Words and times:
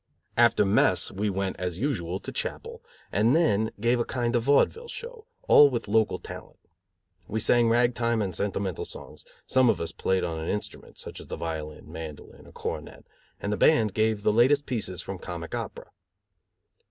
After 0.35 0.65
mess 0.65 1.11
we 1.11 1.29
went, 1.29 1.57
as 1.59 1.77
usual, 1.77 2.19
to 2.21 2.31
chapel, 2.31 2.81
and 3.11 3.35
then 3.35 3.69
gave 3.79 3.99
a 3.99 4.03
kind 4.03 4.35
of 4.35 4.41
vaudeville 4.45 4.87
show, 4.87 5.27
all 5.47 5.69
with 5.69 5.87
local 5.87 6.17
talent. 6.17 6.57
We 7.27 7.39
sang 7.39 7.69
rag 7.69 7.93
time 7.93 8.19
and 8.19 8.33
sentimental 8.33 8.83
songs, 8.85 9.25
some 9.45 9.69
of 9.69 9.79
us 9.79 9.91
played 9.91 10.23
on 10.23 10.39
an 10.39 10.49
instrument, 10.49 10.97
such 10.97 11.19
as 11.19 11.27
the 11.27 11.35
violin, 11.35 11.91
mandolin, 11.91 12.47
or 12.47 12.51
cornet, 12.51 13.05
and 13.39 13.53
the 13.53 13.57
band 13.57 13.93
gave 13.93 14.23
the 14.23 14.33
latest 14.33 14.65
pieces 14.65 15.03
from 15.03 15.19
comic 15.19 15.53
opera. 15.53 15.91